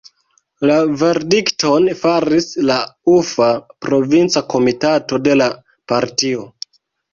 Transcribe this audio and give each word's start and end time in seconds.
La 0.69 0.77
verdikton 1.01 1.85
faris 1.99 2.47
la 2.71 2.79
Ufa 3.17 3.51
provinca 3.89 4.45
komitato 4.57 5.23
de 5.29 5.39
la 5.45 5.53
partio. 5.95 6.51